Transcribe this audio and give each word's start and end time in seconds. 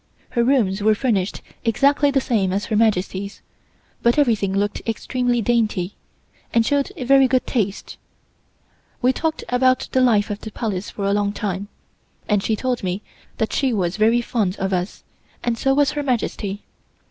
Her 0.31 0.43
rooms 0.43 0.81
were 0.81 0.95
furnished 0.95 1.43
exactly 1.63 2.09
the 2.09 2.19
same 2.19 2.51
as 2.51 2.65
Her 2.65 2.75
Majesty's, 2.75 3.43
but 4.01 4.17
everything 4.17 4.51
looked 4.51 4.81
extremely 4.87 5.43
dainty, 5.43 5.93
and 6.51 6.65
showed 6.65 6.91
very 6.97 7.27
good 7.27 7.45
taste. 7.45 7.97
We 9.03 9.13
talked 9.13 9.43
about 9.49 9.87
the 9.91 10.01
life 10.01 10.31
at 10.31 10.41
the 10.41 10.49
Palace 10.49 10.89
for 10.89 11.05
a 11.05 11.13
long 11.13 11.33
time, 11.33 11.67
and 12.27 12.41
she 12.41 12.55
told 12.55 12.81
me 12.81 13.03
that 13.37 13.53
she 13.53 13.73
was 13.73 13.97
very 13.97 14.21
fond 14.21 14.55
of 14.57 14.73
us, 14.73 15.03
and 15.43 15.55
so 15.55 15.75
was 15.75 15.91
Her 15.91 16.01
Majesty. 16.01 16.63